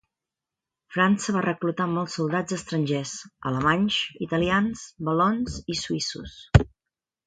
França 0.95 1.35
va 1.35 1.43
reclutar 1.47 1.87
molts 1.91 2.17
soldats 2.21 2.57
estrangers; 2.59 3.13
alemanys, 3.53 4.01
italians, 4.31 4.91
valons 5.13 5.63
i 5.77 5.83
suïssos. 5.87 6.39